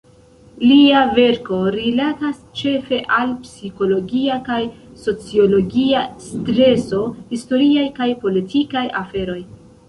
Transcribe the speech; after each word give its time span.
Lia 0.69 1.01
verko 1.17 1.57
rilatas 1.73 2.39
ĉefe 2.61 2.99
al 3.17 3.33
psikologia 3.43 4.39
kaj 4.47 4.57
sociologia 5.03 6.01
streso, 6.31 7.03
historiaj 7.35 7.87
kaj 8.01 8.09
politikaj 8.27 8.85
aferoj. 9.05 9.39